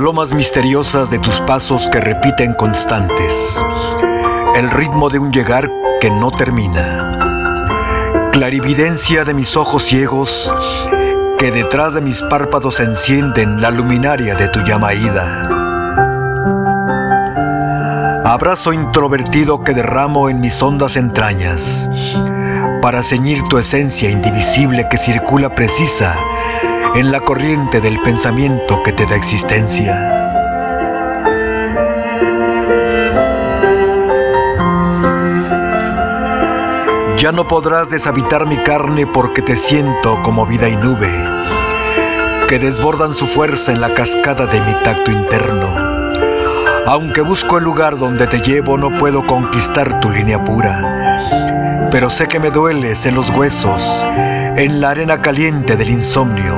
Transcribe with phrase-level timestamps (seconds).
[0.00, 3.34] palomas misteriosas de tus pasos que repiten constantes,
[4.54, 10.50] el ritmo de un llegar que no termina, clarividencia de mis ojos ciegos
[11.38, 15.50] que detrás de mis párpados encienden la luminaria de tu llama ida.
[18.24, 21.90] Abrazo introvertido que derramo en mis hondas entrañas
[22.80, 26.16] para ceñir tu esencia indivisible que circula precisa
[26.94, 29.94] en la corriente del pensamiento que te da existencia.
[37.16, 41.10] Ya no podrás deshabitar mi carne porque te siento como vida y nube,
[42.48, 45.68] que desbordan su fuerza en la cascada de mi tacto interno.
[46.86, 51.49] Aunque busco el lugar donde te llevo, no puedo conquistar tu línea pura,
[51.90, 54.06] pero sé que me dueles en los huesos,
[54.56, 56.54] en la arena caliente del insomnio,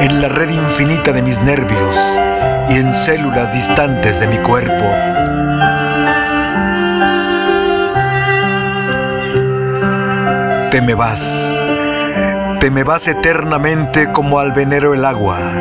[0.00, 1.96] en la red infinita de mis nervios
[2.68, 4.84] y en células distantes de mi cuerpo.
[10.70, 11.20] Te me vas,
[12.58, 15.52] te me vas eternamente como al venero el agua,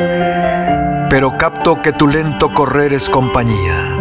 [1.10, 3.98] pero capto que tu lento correr es compañía.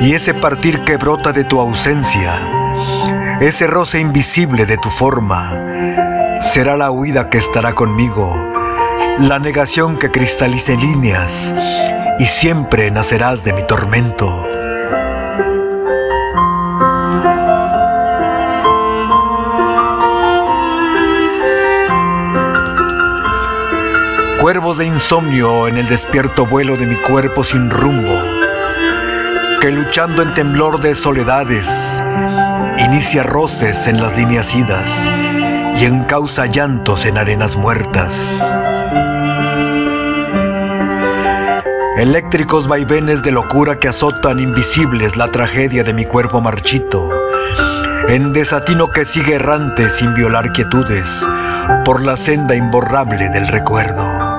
[0.00, 2.40] Y ese partir que brota de tu ausencia,
[3.40, 5.58] ese roce invisible de tu forma,
[6.40, 8.36] será la huida que estará conmigo,
[9.18, 11.54] la negación que cristalice líneas,
[12.18, 14.46] y siempre nacerás de mi tormento.
[24.38, 28.39] Cuervos de insomnio en el despierto vuelo de mi cuerpo sin rumbo,
[29.60, 31.68] que luchando en temblor de soledades,
[32.78, 35.10] inicia roces en las líneas idas
[35.78, 38.42] y encausa llantos en arenas muertas.
[41.98, 47.10] Eléctricos vaivenes de locura que azotan invisibles la tragedia de mi cuerpo marchito,
[48.08, 51.06] en desatino que sigue errante sin violar quietudes
[51.84, 54.29] por la senda imborrable del recuerdo.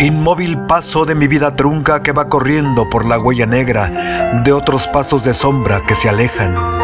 [0.00, 4.88] Inmóvil paso de mi vida trunca que va corriendo por la huella negra de otros
[4.88, 6.80] pasos de sombra que se alejan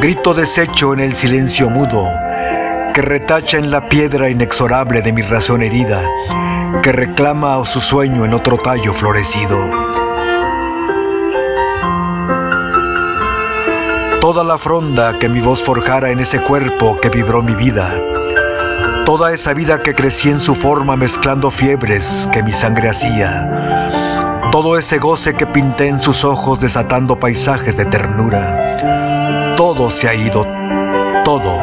[0.00, 2.08] grito deshecho en el silencio mudo,
[2.94, 6.02] que retacha en la piedra inexorable de mi razón herida,
[6.82, 9.58] que reclama su sueño en otro tallo florecido.
[14.20, 18.00] Toda la fronda que mi voz forjara en ese cuerpo que vibró mi vida,
[19.08, 24.76] toda esa vida que crecí en su forma mezclando fiebres que mi sangre hacía, todo
[24.76, 29.54] ese goce que pinté en sus ojos desatando paisajes de ternura.
[29.56, 30.46] Todo se ha ido,
[31.24, 31.56] todo,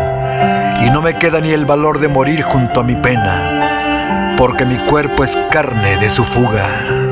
[0.84, 4.78] y no me queda ni el valor de morir junto a mi pena, porque mi
[4.78, 7.05] cuerpo es carne de su fuga.